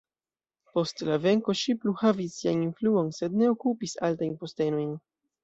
Post 0.69 1.03
la 1.09 1.17
venko 1.25 1.55
ŝi 1.59 1.75
plu 1.83 1.93
havis 1.99 2.39
sian 2.41 2.65
influon, 2.69 3.13
sed 3.19 3.37
ne 3.43 3.51
okupis 3.53 3.95
altajn 4.11 4.35
postenojn. 4.43 4.91